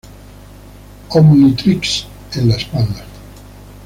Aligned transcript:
Omnitrix: 1.11 2.07
En 2.33 2.47
la 2.49 2.55
espalda. 2.63 3.05